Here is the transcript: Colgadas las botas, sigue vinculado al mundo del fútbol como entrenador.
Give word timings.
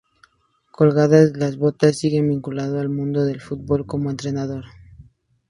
Colgadas 0.71 1.37
las 1.37 1.57
botas, 1.57 1.95
sigue 1.99 2.23
vinculado 2.23 2.79
al 2.79 2.89
mundo 2.89 3.23
del 3.23 3.39
fútbol 3.39 3.85
como 3.85 4.09
entrenador. 4.09 4.65